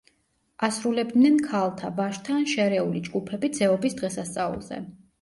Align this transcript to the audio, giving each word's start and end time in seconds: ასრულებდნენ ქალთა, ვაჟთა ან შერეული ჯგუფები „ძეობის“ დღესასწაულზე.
ასრულებდნენ 0.67 1.37
ქალთა, 1.51 1.93
ვაჟთა 2.01 2.35
ან 2.39 2.49
შერეული 2.57 3.05
ჯგუფები 3.11 3.55
„ძეობის“ 3.63 4.03
დღესასწაულზე. 4.05 4.87